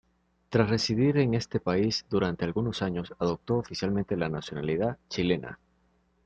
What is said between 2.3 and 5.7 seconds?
algunos años, adoptó oficialmente la nacionalidad chilena.